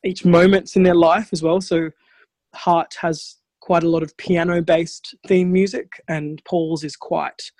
each 0.03 0.25
moments 0.25 0.75
in 0.75 0.83
their 0.83 0.95
life 0.95 1.29
as 1.31 1.43
well. 1.43 1.61
So 1.61 1.89
Hart 2.53 2.95
has 2.99 3.37
quite 3.61 3.83
a 3.83 3.89
lot 3.89 4.03
of 4.03 4.15
piano 4.17 4.61
based 4.61 5.15
theme 5.27 5.51
music, 5.51 6.01
and 6.07 6.41
Paul's 6.45 6.83
is 6.83 6.95
quite 6.95 7.51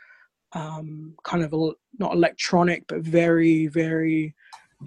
um, 0.54 1.16
kind 1.24 1.44
of 1.44 1.54
a, 1.54 1.72
not 2.00 2.14
electronic, 2.14 2.86
but 2.88 3.02
very, 3.02 3.68
very 3.68 4.36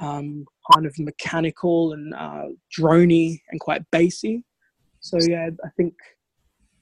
um, 0.00 0.44
kind 0.72 0.86
of 0.86 0.98
mechanical 0.98 1.92
and 1.92 2.14
uh, 2.14 2.46
drony 2.78 3.40
and 3.50 3.60
quite 3.60 3.82
bassy. 3.90 4.44
So 5.00 5.18
yeah, 5.20 5.50
I 5.64 5.68
think 5.76 5.94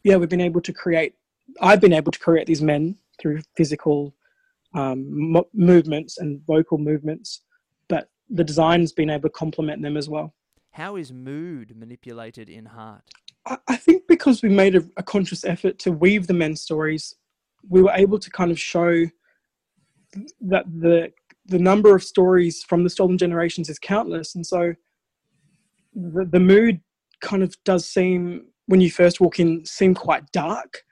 yeah 0.03 0.17
we've 0.17 0.29
been 0.29 0.41
able 0.41 0.61
to 0.63 0.73
create. 0.73 1.15
I've 1.61 1.81
been 1.81 1.93
able 1.93 2.13
to 2.13 2.19
create 2.19 2.47
these 2.47 2.63
men 2.63 2.97
through 3.21 3.41
physical 3.57 4.15
um, 4.75 5.45
movements 5.53 6.19
and 6.19 6.41
vocal 6.47 6.79
movements, 6.79 7.43
but 7.89 8.09
the 8.31 8.45
design's 8.45 8.93
been 8.93 9.11
able 9.11 9.29
to 9.29 9.33
complement 9.33 9.83
them 9.83 9.97
as 9.97 10.09
well. 10.09 10.35
How 10.75 10.97
is 10.97 11.13
mood 11.13 11.77
manipulated 11.77 12.49
in 12.49 12.67
HART? 12.67 13.09
I, 13.47 13.77
think 13.77 14.09
because 14.09 14.43
we 14.43 14.49
made 14.49 14.75
a, 14.75 14.83
a 14.97 15.05
conscious 15.05 15.45
effort 15.45 15.79
to 15.81 15.93
weave 15.93 16.27
the 16.27 16.33
men's 16.33 16.63
stories, 16.63 17.15
we 17.69 17.81
were 17.81 17.93
able 17.93 18.19
to 18.19 18.29
kind 18.31 18.51
of 18.51 18.59
show 18.59 19.05
that 20.41 20.65
the 20.67 21.13
the 21.47 21.59
number 21.61 21.95
of 21.95 22.03
stories 22.03 22.65
from 22.65 22.83
the 22.83 22.91
stolen 22.91 23.19
generations 23.19 23.69
is 23.69 23.79
countless 23.79 24.35
and 24.35 24.47
so 24.47 24.73
the, 25.95 26.25
the 26.25 26.41
mood 26.41 26.81
kind 27.21 27.43
of 27.43 27.55
does 27.65 27.85
seem 27.85 28.47
when 28.67 28.81
you 28.81 28.91
first 28.91 29.21
walk 29.21 29.41
in 29.41 29.65
seem 29.67 29.93
quite 29.93 30.31
dark 30.31 30.83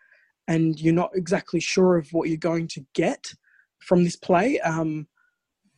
and 0.48 0.80
you're 0.80 0.92
not 0.92 1.10
exactly 1.14 1.60
sure 1.60 1.96
of 1.96 2.08
what 2.12 2.28
you're 2.28 2.36
going 2.36 2.66
to 2.66 2.84
get 2.94 3.32
from 3.78 4.02
this 4.02 4.16
play 4.16 4.58
um 4.60 5.06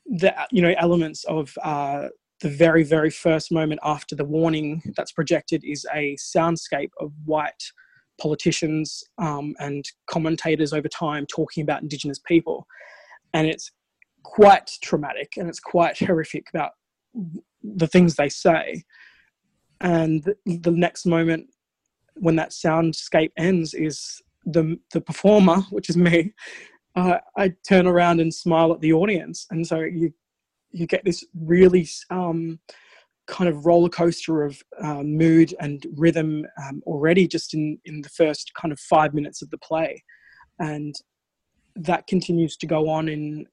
the 0.07 0.35
you 0.51 0.63
know 0.63 0.75
elements 0.79 1.25
of 1.25 1.53
uh 1.63 2.09
the 2.41 2.49
very 2.49 2.83
very 2.83 3.11
first 3.11 3.53
moment 3.53 3.81
after 3.85 4.15
the 4.15 4.25
warning 4.25 4.83
that's 4.97 5.13
projected 5.13 5.63
is 5.65 5.87
a 5.95 6.17
soundscape 6.17 6.91
of 7.01 7.13
white 7.25 7.63
politicians 8.21 9.03
um, 9.19 9.55
and 9.59 9.85
commentators 10.07 10.73
over 10.73 10.89
time 10.89 11.27
talking 11.27 11.63
about 11.63 11.83
indigenous 11.83 12.19
people 12.19 12.67
and 13.33 13.47
it's 13.47 13.71
quite 14.23 14.71
traumatic 14.83 15.35
and 15.37 15.49
it's 15.49 15.61
quite 15.61 15.99
horrific 15.99 16.49
about 16.53 16.73
the 17.63 17.87
things 17.87 18.17
they 18.17 18.29
say. 18.29 18.83
And 19.81 20.25
the 20.47 20.71
next 20.71 21.07
moment 21.07 21.49
when 22.15 22.37
that 22.37 22.51
soundscape 22.51 23.33
ends 23.37 23.75
is 23.75 24.23
the 24.47 24.79
the 24.93 25.01
performer, 25.01 25.63
which 25.71 25.89
is 25.89 25.97
me. 25.97 26.33
Uh, 26.97 27.19
I 27.37 27.53
turn 27.69 27.87
around 27.87 28.21
and 28.21 28.33
smile 28.33 28.73
at 28.73 28.81
the 28.81 28.93
audience, 28.93 29.47
and 29.51 29.67
so 29.67 29.81
you 29.81 30.13
you 30.75 30.87
get 30.87 31.05
this 31.05 31.25
really 31.41 31.89
um, 32.11 32.59
kind 33.27 33.49
of 33.49 33.65
roller 33.65 33.89
coaster 33.89 34.43
of 34.43 34.61
uh, 34.83 35.03
mood 35.03 35.55
and 35.61 35.87
rhythm 35.97 36.45
um, 36.63 36.83
already 36.87 37.27
just 37.27 37.55
in 37.55 37.79
in 37.85 38.03
the 38.03 38.09
first 38.09 38.53
kind 38.55 38.73
of 38.73 38.81
five 38.81 39.15
minutes 39.15 39.41
of 39.41 39.51
the 39.51 39.59
play, 39.59 40.03
and 40.59 40.95
that 41.77 42.07
continues 42.07 42.57
to 42.57 42.67
go 42.67 42.89
on 42.89 43.09
in 43.09 43.47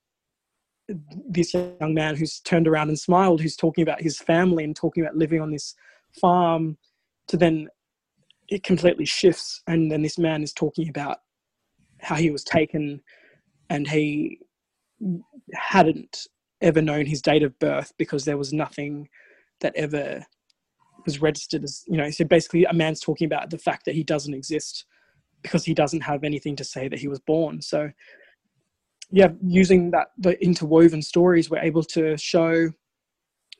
this 1.30 1.54
young 1.54 1.94
man 1.94 2.16
who's 2.16 2.40
turned 2.42 2.68
around 2.68 2.90
and 2.90 3.00
smiled, 3.00 3.40
who's 3.42 3.56
talking 3.56 3.82
about 3.82 4.02
his 4.02 4.20
family 4.20 4.64
and 4.64 4.76
talking 4.76 5.04
about 5.04 5.16
living 5.16 5.42
on 5.42 5.52
this 5.52 5.76
farm, 6.20 6.78
to 7.28 7.38
then 7.38 7.68
it 8.50 8.64
completely 8.64 9.06
shifts. 9.06 9.62
And 9.68 9.92
then 9.92 10.02
this 10.02 10.18
man 10.18 10.44
is 10.44 10.54
talking 10.54 10.90
about 10.90 11.20
how 12.02 12.16
he 12.16 12.32
was 12.32 12.44
taken 12.44 13.02
and 13.70 13.88
he 13.88 14.40
hadn't 15.54 16.28
ever 16.62 16.82
known 16.82 17.06
his 17.06 17.22
date 17.22 17.44
of 17.44 17.58
birth 17.60 17.94
because 17.98 18.26
there 18.26 18.38
was 18.38 18.54
nothing 18.54 19.10
that 19.62 19.76
ever 19.76 20.26
was 21.06 21.22
registered 21.22 21.64
as, 21.64 21.84
you 21.88 21.98
know, 21.98 22.10
so 22.10 22.24
basically 22.26 22.66
a 22.66 22.74
man's 22.74 23.00
talking 23.00 23.26
about 23.26 23.50
the 23.50 23.58
fact 23.58 23.86
that 23.86 23.96
he 23.96 24.04
doesn't 24.04 24.34
exist 24.34 24.86
because 25.42 25.66
he 25.66 25.74
doesn't 25.74 26.02
have 26.02 26.24
anything 26.24 26.56
to 26.56 26.64
say 26.64 26.88
that 26.88 27.00
he 27.00 27.08
was 27.08 27.20
born. 27.20 27.62
So 27.62 27.90
yeah, 29.12 29.30
using 29.46 29.92
that 29.92 30.08
the 30.18 30.42
interwoven 30.44 31.02
stories, 31.02 31.50
we're 31.50 31.60
able 31.60 31.84
to 31.84 32.18
show 32.18 32.70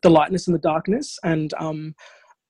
the 0.02 0.10
lightness 0.10 0.48
and 0.48 0.56
the 0.56 0.60
darkness, 0.60 1.20
and 1.24 1.54
um, 1.60 1.94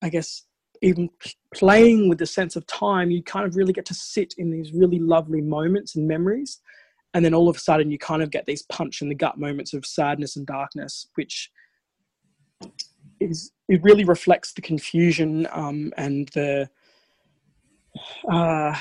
I 0.01 0.09
guess 0.09 0.43
even 0.81 1.09
playing 1.53 2.09
with 2.09 2.17
the 2.17 2.25
sense 2.25 2.55
of 2.55 2.65
time, 2.65 3.11
you 3.11 3.21
kind 3.23 3.45
of 3.45 3.55
really 3.55 3.73
get 3.73 3.85
to 3.85 3.93
sit 3.93 4.33
in 4.37 4.51
these 4.51 4.71
really 4.71 4.99
lovely 4.99 5.41
moments 5.41 5.95
and 5.95 6.07
memories, 6.07 6.59
and 7.13 7.25
then 7.25 7.33
all 7.33 7.49
of 7.49 7.57
a 7.57 7.59
sudden 7.59 7.91
you 7.91 7.97
kind 7.97 8.21
of 8.21 8.31
get 8.31 8.45
these 8.45 8.63
punch 8.63 9.01
in 9.01 9.09
the 9.09 9.15
gut 9.15 9.37
moments 9.37 9.73
of 9.73 9.85
sadness 9.85 10.35
and 10.35 10.47
darkness, 10.47 11.07
which 11.15 11.51
is 13.19 13.51
it 13.67 13.81
really 13.83 14.03
reflects 14.03 14.53
the 14.53 14.61
confusion 14.61 15.47
um, 15.51 15.91
and 15.97 16.29
the 16.29 16.69
uh, 18.31 18.75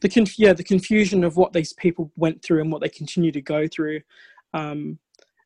the 0.00 0.08
conf- 0.08 0.38
yeah 0.38 0.52
the 0.52 0.64
confusion 0.64 1.22
of 1.22 1.36
what 1.36 1.52
these 1.52 1.72
people 1.74 2.10
went 2.16 2.42
through 2.42 2.60
and 2.60 2.72
what 2.72 2.82
they 2.82 2.88
continue 2.88 3.32
to 3.32 3.40
go 3.40 3.66
through. 3.68 4.00
Um, 4.54 4.98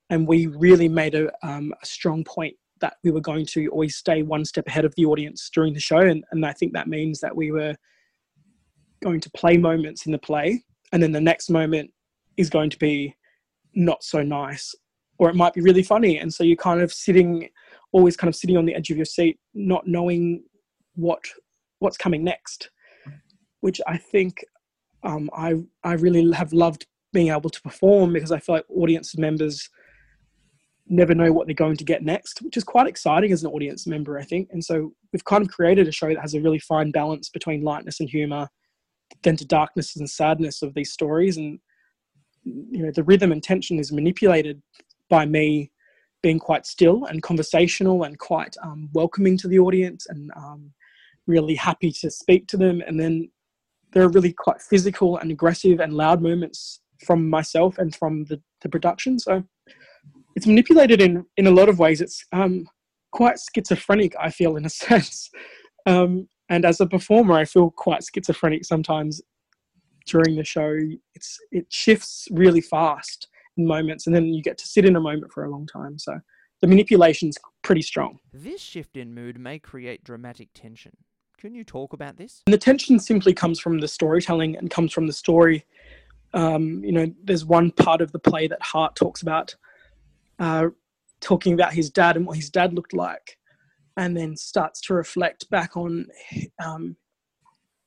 and 0.08 0.26
we 0.26 0.46
really 0.46 0.88
made 0.88 1.14
a, 1.14 1.30
um, 1.46 1.74
a, 1.82 1.86
strong 1.86 2.22
point 2.22 2.54
that 2.80 2.96
we 3.02 3.10
were 3.10 3.20
going 3.20 3.44
to 3.46 3.66
always 3.68 3.96
stay 3.96 4.22
one 4.22 4.44
step 4.44 4.66
ahead 4.68 4.84
of 4.84 4.94
the 4.96 5.04
audience 5.04 5.50
during 5.52 5.74
the 5.74 5.80
show. 5.80 5.98
And, 5.98 6.24
and 6.32 6.44
i 6.44 6.52
think 6.52 6.72
that 6.72 6.88
means 6.88 7.20
that 7.20 7.34
we 7.34 7.52
were 7.52 7.74
going 9.02 9.20
to 9.20 9.30
play 9.30 9.56
moments 9.56 10.06
in 10.06 10.12
the 10.12 10.18
play 10.18 10.64
and 10.96 11.02
then 11.02 11.12
the 11.12 11.20
next 11.20 11.50
moment 11.50 11.90
is 12.38 12.48
going 12.48 12.70
to 12.70 12.78
be 12.78 13.14
not 13.74 14.02
so 14.02 14.22
nice 14.22 14.74
or 15.18 15.28
it 15.28 15.36
might 15.36 15.52
be 15.52 15.60
really 15.60 15.82
funny 15.82 16.16
and 16.16 16.32
so 16.32 16.42
you're 16.42 16.56
kind 16.56 16.80
of 16.80 16.90
sitting 16.90 17.46
always 17.92 18.16
kind 18.16 18.30
of 18.30 18.34
sitting 18.34 18.56
on 18.56 18.64
the 18.64 18.74
edge 18.74 18.88
of 18.88 18.96
your 18.96 19.04
seat 19.04 19.38
not 19.52 19.86
knowing 19.86 20.42
what 20.94 21.20
what's 21.80 21.98
coming 21.98 22.24
next 22.24 22.70
which 23.60 23.78
I 23.86 23.98
think 23.98 24.42
um, 25.02 25.28
I 25.36 25.56
I 25.84 25.92
really 25.94 26.32
have 26.32 26.54
loved 26.54 26.86
being 27.12 27.28
able 27.28 27.50
to 27.50 27.60
perform 27.60 28.14
because 28.14 28.32
I 28.32 28.38
feel 28.38 28.54
like 28.54 28.64
audience 28.70 29.18
members 29.18 29.68
never 30.88 31.14
know 31.14 31.32
what 31.32 31.46
they're 31.46 31.54
going 31.54 31.76
to 31.76 31.84
get 31.84 32.02
next, 32.02 32.42
which 32.42 32.56
is 32.56 32.64
quite 32.64 32.86
exciting 32.86 33.32
as 33.32 33.42
an 33.42 33.50
audience 33.50 33.86
member, 33.86 34.18
I 34.18 34.22
think. 34.22 34.48
And 34.52 34.64
so 34.64 34.92
we've 35.12 35.24
kind 35.24 35.42
of 35.42 35.50
created 35.50 35.88
a 35.88 35.92
show 35.92 36.08
that 36.08 36.20
has 36.20 36.34
a 36.34 36.40
really 36.40 36.60
fine 36.60 36.92
balance 36.92 37.28
between 37.28 37.62
lightness 37.62 37.98
and 37.98 38.08
humor, 38.08 38.48
then 39.22 39.36
to 39.36 39.44
darkness 39.44 39.96
and 39.96 40.08
sadness 40.08 40.62
of 40.62 40.74
these 40.74 40.92
stories. 40.92 41.36
And 41.36 41.58
you 42.44 42.84
know, 42.84 42.92
the 42.92 43.04
rhythm 43.04 43.32
and 43.32 43.42
tension 43.42 43.78
is 43.78 43.92
manipulated 43.92 44.62
by 45.08 45.26
me 45.26 45.70
being 46.22 46.38
quite 46.38 46.66
still 46.66 47.04
and 47.04 47.22
conversational 47.22 48.04
and 48.04 48.18
quite 48.18 48.56
um, 48.62 48.88
welcoming 48.92 49.36
to 49.38 49.48
the 49.48 49.58
audience 49.58 50.06
and 50.08 50.30
um, 50.36 50.72
really 51.26 51.54
happy 51.54 51.92
to 51.92 52.10
speak 52.10 52.46
to 52.48 52.56
them. 52.56 52.82
And 52.86 52.98
then 52.98 53.30
there 53.92 54.02
are 54.02 54.10
really 54.10 54.32
quite 54.32 54.60
physical 54.60 55.18
and 55.18 55.30
aggressive 55.30 55.80
and 55.80 55.92
loud 55.92 56.22
moments 56.22 56.80
from 57.04 57.28
myself 57.28 57.78
and 57.78 57.94
from 57.94 58.24
the, 58.24 58.40
the 58.62 58.68
production. 58.68 59.18
So 59.18 59.44
it's 60.34 60.46
manipulated 60.46 61.00
in, 61.00 61.24
in 61.36 61.46
a 61.46 61.50
lot 61.50 61.68
of 61.68 61.78
ways. 61.78 62.00
It's 62.00 62.24
um, 62.32 62.66
quite 63.12 63.38
schizophrenic, 63.54 64.14
I 64.20 64.30
feel, 64.30 64.56
in 64.56 64.64
a 64.66 64.70
sense. 64.84 65.30
Um, 65.86 66.28
and 66.48 66.64
as 66.64 66.80
a 66.80 66.86
performer, 66.86 67.34
I 67.34 67.44
feel 67.44 67.70
quite 67.70 68.04
schizophrenic 68.04 68.64
sometimes 68.64 69.20
during 70.06 70.36
the 70.36 70.44
show. 70.44 70.78
It's 71.14 71.38
it 71.50 71.66
shifts 71.70 72.28
really 72.30 72.60
fast 72.60 73.28
in 73.56 73.66
moments, 73.66 74.06
and 74.06 74.14
then 74.14 74.26
you 74.26 74.42
get 74.42 74.58
to 74.58 74.66
sit 74.66 74.84
in 74.84 74.96
a 74.96 75.00
moment 75.00 75.32
for 75.32 75.44
a 75.44 75.50
long 75.50 75.66
time. 75.66 75.98
So 75.98 76.18
the 76.60 76.66
manipulation's 76.66 77.36
pretty 77.62 77.82
strong. 77.82 78.18
This 78.32 78.60
shift 78.60 78.96
in 78.96 79.14
mood 79.14 79.38
may 79.38 79.58
create 79.58 80.04
dramatic 80.04 80.48
tension. 80.54 80.96
Can 81.38 81.54
you 81.54 81.64
talk 81.64 81.92
about 81.92 82.16
this? 82.16 82.42
And 82.46 82.54
the 82.54 82.58
tension 82.58 82.98
simply 82.98 83.34
comes 83.34 83.60
from 83.60 83.78
the 83.78 83.88
storytelling 83.88 84.56
and 84.56 84.70
comes 84.70 84.92
from 84.92 85.06
the 85.06 85.12
story. 85.12 85.66
Um, 86.32 86.82
you 86.82 86.92
know, 86.92 87.12
there's 87.24 87.44
one 87.44 87.70
part 87.72 88.00
of 88.00 88.10
the 88.12 88.18
play 88.18 88.46
that 88.48 88.62
Hart 88.62 88.96
talks 88.96 89.22
about, 89.22 89.54
uh, 90.38 90.68
talking 91.20 91.52
about 91.52 91.72
his 91.74 91.90
dad 91.90 92.16
and 92.16 92.26
what 92.26 92.36
his 92.36 92.50
dad 92.50 92.72
looked 92.72 92.94
like, 92.94 93.38
and 93.96 94.16
then 94.16 94.36
starts 94.36 94.80
to 94.82 94.94
reflect 94.94 95.48
back 95.50 95.76
on 95.76 96.06
um, 96.64 96.96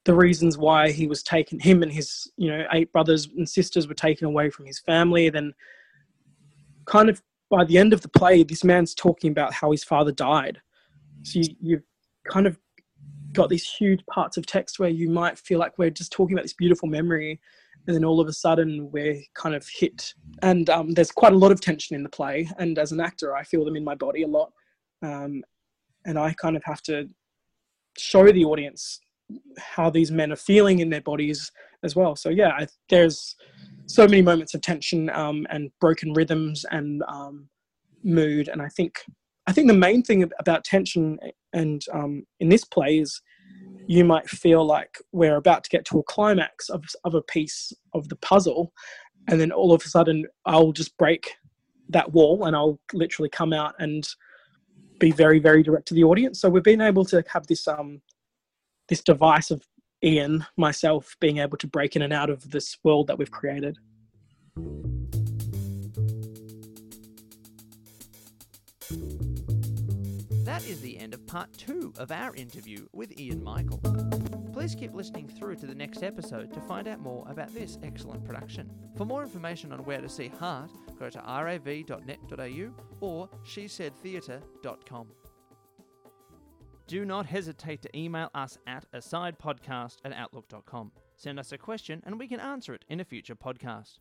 the 0.05 0.13
reasons 0.13 0.57
why 0.57 0.91
he 0.91 1.07
was 1.07 1.21
taken. 1.21 1.59
Him 1.59 1.83
and 1.83 1.91
his, 1.91 2.31
you 2.37 2.49
know, 2.49 2.65
eight 2.73 2.91
brothers 2.91 3.27
and 3.37 3.47
sisters 3.47 3.87
were 3.87 3.93
taken 3.93 4.25
away 4.25 4.49
from 4.49 4.65
his 4.65 4.79
family. 4.79 5.29
Then, 5.29 5.53
kind 6.85 7.09
of 7.09 7.21
by 7.49 7.63
the 7.65 7.77
end 7.77 7.93
of 7.93 8.01
the 8.01 8.09
play, 8.09 8.43
this 8.43 8.63
man's 8.63 8.93
talking 8.93 9.31
about 9.31 9.53
how 9.53 9.71
his 9.71 9.83
father 9.83 10.11
died. 10.11 10.61
So 11.23 11.39
you, 11.39 11.55
you 11.61 11.81
kind 12.27 12.47
of 12.47 12.57
got 13.33 13.49
these 13.49 13.67
huge 13.67 14.03
parts 14.07 14.37
of 14.37 14.45
text 14.45 14.79
where 14.79 14.89
you 14.89 15.09
might 15.09 15.37
feel 15.37 15.59
like 15.59 15.77
we're 15.77 15.89
just 15.89 16.11
talking 16.11 16.35
about 16.35 16.43
this 16.43 16.53
beautiful 16.53 16.87
memory 16.89 17.39
and 17.87 17.95
then 17.95 18.03
all 18.03 18.19
of 18.19 18.27
a 18.27 18.33
sudden 18.33 18.89
we're 18.91 19.21
kind 19.35 19.55
of 19.55 19.67
hit 19.67 20.13
and 20.41 20.69
um, 20.69 20.91
there's 20.93 21.11
quite 21.11 21.33
a 21.33 21.37
lot 21.37 21.51
of 21.51 21.61
tension 21.61 21.95
in 21.95 22.03
the 22.03 22.09
play 22.09 22.49
and 22.57 22.77
as 22.77 22.91
an 22.91 22.99
actor 22.99 23.35
i 23.35 23.43
feel 23.43 23.63
them 23.63 23.75
in 23.75 23.83
my 23.83 23.95
body 23.95 24.23
a 24.23 24.27
lot 24.27 24.51
um, 25.01 25.43
and 26.05 26.17
i 26.17 26.33
kind 26.33 26.55
of 26.55 26.63
have 26.63 26.81
to 26.81 27.07
show 27.97 28.31
the 28.31 28.45
audience 28.45 28.99
how 29.57 29.89
these 29.89 30.11
men 30.11 30.31
are 30.31 30.37
feeling 30.37 30.79
in 30.79 30.89
their 30.89 31.01
bodies 31.01 31.51
as 31.83 31.95
well. 31.95 32.15
So 32.15 32.29
yeah, 32.29 32.49
I, 32.49 32.67
there's 32.89 33.35
so 33.85 34.05
many 34.05 34.21
moments 34.21 34.53
of 34.53 34.61
tension 34.61 35.09
um, 35.11 35.45
and 35.49 35.71
broken 35.79 36.13
rhythms 36.13 36.65
and 36.71 37.03
um, 37.07 37.49
mood, 38.03 38.47
and 38.47 38.61
I 38.61 38.69
think 38.69 39.03
I 39.47 39.51
think 39.51 39.67
the 39.67 39.73
main 39.73 40.03
thing 40.03 40.29
about 40.39 40.63
tension 40.63 41.17
and 41.53 41.81
um, 41.91 42.23
in 42.39 42.49
this 42.49 42.63
play 42.63 42.99
is 42.99 43.21
you 43.87 44.05
might 44.05 44.29
feel 44.29 44.63
like 44.63 44.99
we're 45.11 45.37
about 45.37 45.63
to 45.63 45.69
get 45.71 45.85
to 45.85 45.97
a 45.97 46.03
climax 46.03 46.69
of, 46.69 46.83
of 47.03 47.15
a 47.15 47.21
piece 47.23 47.73
of 47.95 48.07
the 48.09 48.15
puzzle 48.17 48.71
and 49.27 49.41
then 49.41 49.51
all 49.51 49.73
of 49.73 49.81
a 49.83 49.87
sudden 49.87 50.25
i'll 50.45 50.71
just 50.71 50.95
break 50.97 51.33
that 51.89 52.13
wall 52.13 52.45
and 52.45 52.55
i'll 52.55 52.79
literally 52.93 53.29
come 53.29 53.51
out 53.51 53.73
and 53.79 54.07
be 54.99 55.11
very 55.11 55.39
very 55.39 55.63
direct 55.63 55.87
to 55.87 55.93
the 55.93 56.03
audience 56.03 56.39
so 56.39 56.49
we've 56.49 56.63
been 56.63 56.81
able 56.81 57.05
to 57.05 57.23
have 57.27 57.47
this 57.47 57.67
um 57.67 58.01
this 58.87 59.01
device 59.01 59.51
of 59.51 59.63
ian 60.03 60.45
myself 60.57 61.15
being 61.19 61.37
able 61.39 61.57
to 61.57 61.67
break 61.67 61.95
in 61.95 62.01
and 62.01 62.13
out 62.13 62.29
of 62.29 62.49
this 62.51 62.77
world 62.83 63.07
that 63.07 63.17
we've 63.17 63.31
created 63.31 63.77
That 70.59 70.67
is 70.67 70.81
the 70.81 70.97
end 70.97 71.13
of 71.13 71.25
part 71.25 71.53
two 71.53 71.93
of 71.97 72.11
our 72.11 72.35
interview 72.35 72.87
with 72.91 73.17
Ian 73.17 73.41
Michael. 73.41 73.77
Please 74.51 74.75
keep 74.75 74.93
listening 74.93 75.29
through 75.29 75.55
to 75.57 75.65
the 75.65 75.73
next 75.73 76.03
episode 76.03 76.51
to 76.53 76.59
find 76.59 76.85
out 76.87 76.99
more 76.99 77.25
about 77.29 77.53
this 77.53 77.77
excellent 77.81 78.25
production. 78.25 78.69
For 78.97 79.05
more 79.05 79.23
information 79.23 79.71
on 79.71 79.85
where 79.85 80.01
to 80.01 80.09
see 80.09 80.27
HART, 80.39 80.69
go 80.99 81.09
to 81.09 81.19
rav.net.au 81.19 82.71
or 82.99 83.29
shesaidtheatre.com. 83.43 85.07
Do 86.87 87.05
not 87.05 87.27
hesitate 87.27 87.81
to 87.83 87.97
email 87.97 88.29
us 88.33 88.57
at 88.65 88.91
asidepodcast 88.93 89.97
at 90.03 90.11
outlook.com. 90.11 90.91
Send 91.15 91.39
us 91.39 91.51
a 91.51 91.57
question 91.57 92.01
and 92.05 92.17
we 92.17 92.27
can 92.27 92.39
answer 92.39 92.73
it 92.73 92.83
in 92.89 92.99
a 92.99 93.05
future 93.05 93.35
podcast. 93.35 93.99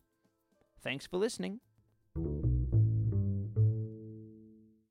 Thanks 0.81 1.05
for 1.05 1.17
listening. 1.17 1.59